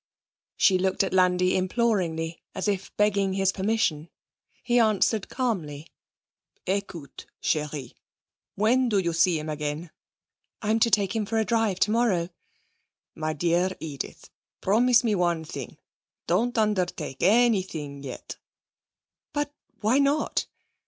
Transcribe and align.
She 0.57 0.79
looked 0.79 1.03
at 1.03 1.13
Landi 1.13 1.55
imploringly, 1.55 2.41
as 2.55 2.67
if 2.67 2.89
begging 2.97 3.33
his 3.33 3.51
permission. 3.51 4.09
He 4.63 4.79
answered 4.79 5.29
calmly: 5.29 5.91
'Écoute, 6.65 7.25
chérie. 7.43 7.93
When 8.55 8.89
do 8.89 8.97
you 8.97 9.13
see 9.13 9.37
him 9.37 9.47
again?' 9.47 9.91
'I'm 10.63 10.79
to 10.79 10.89
take 10.89 11.15
him 11.15 11.27
for 11.27 11.37
a 11.37 11.45
drive 11.45 11.77
tomorrow.' 11.79 12.29
'My 13.13 13.33
dear 13.33 13.69
Edith, 13.79 14.31
promise 14.59 15.03
me 15.03 15.13
one 15.13 15.45
thing; 15.45 15.77
don't 16.25 16.57
undertake 16.57 17.21
anything 17.21 18.01
yet.' 18.01 18.37
'But 19.33 19.53
why 19.81 19.99
not?' 19.99 20.47